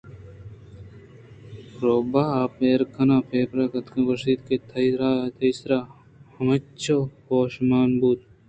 [1.81, 4.57] روباہ بیرہ کنان ءَ پرابُز ءَ اتک ءُ گوٛشت ئے
[4.93, 5.79] اگاں تئی سرا
[6.35, 8.27] ہمینچو ہوش مان بُوتیں